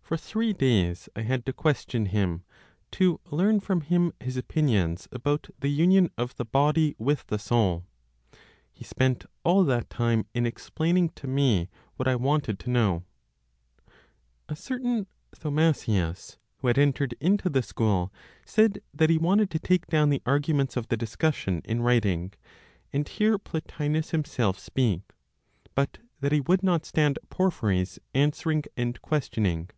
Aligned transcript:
For 0.00 0.16
three 0.16 0.54
days 0.54 1.10
I 1.14 1.20
had 1.20 1.44
to 1.44 1.52
question 1.52 2.06
him, 2.06 2.42
to 2.92 3.20
learn 3.30 3.60
from 3.60 3.82
him 3.82 4.14
his 4.18 4.38
opinions 4.38 5.06
about 5.12 5.50
the 5.60 5.68
union 5.68 6.10
of 6.16 6.34
the 6.36 6.46
body 6.46 6.94
with 6.98 7.26
the 7.26 7.38
soul; 7.38 7.84
he 8.72 8.84
spent 8.84 9.26
all 9.44 9.64
that 9.64 9.90
time 9.90 10.24
in 10.32 10.46
explaining 10.46 11.10
to 11.10 11.26
me 11.26 11.68
what 11.96 12.08
I 12.08 12.16
wanted 12.16 12.58
to 12.60 12.70
know. 12.70 13.04
A 14.48 14.56
certain 14.56 15.06
Thaumasius, 15.36 16.38
who 16.60 16.68
had 16.68 16.78
entered 16.78 17.12
into 17.20 17.50
the 17.50 17.62
school, 17.62 18.10
said 18.46 18.80
that 18.94 19.10
he 19.10 19.18
wanted 19.18 19.50
to 19.50 19.58
take 19.58 19.88
down 19.88 20.08
the 20.08 20.22
arguments 20.24 20.74
of 20.78 20.88
the 20.88 20.96
discussion 20.96 21.60
in 21.66 21.82
writing, 21.82 22.32
and 22.94 23.06
hear 23.06 23.36
Plotinos 23.36 24.12
himself 24.12 24.58
speak; 24.58 25.02
but 25.74 25.98
that 26.20 26.32
he 26.32 26.40
would 26.40 26.62
not 26.62 26.86
stand 26.86 27.18
Porphyry's 27.28 27.98
answering 28.14 28.62
and 28.74 29.02
questioning. 29.02 29.68